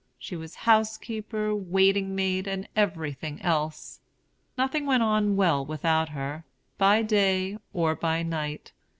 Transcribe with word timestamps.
She 0.17 0.35
was 0.35 0.55
house 0.65 0.97
keeper, 0.97 1.53
waiting 1.53 2.15
maid, 2.15 2.47
and 2.47 2.67
everything 2.75 3.39
else: 3.43 3.99
nothing 4.57 4.87
went 4.87 5.03
on 5.03 5.35
well 5.35 5.63
without 5.63 6.09
her, 6.09 6.43
by 6.79 7.03
day 7.03 7.59
or 7.71 7.93
by 7.93 8.23
night. 8.23 8.71